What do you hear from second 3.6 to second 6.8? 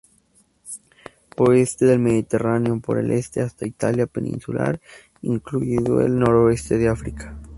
Italia peninsular, incluido el noroeste